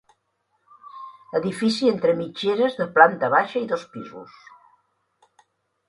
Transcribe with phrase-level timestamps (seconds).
[1.41, 4.45] Edifici entre mitgeres, de planta baixa i dos pisos.